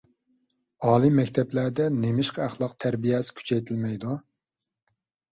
ئالىي 0.85 1.11
مەكتەپلەردە 1.17 1.85
نېمىشقا 1.97 2.41
ئەخلاق 2.45 2.73
تەربىيەسى 2.85 3.35
كۈچەيتىلمەيدۇ؟ 3.41 4.15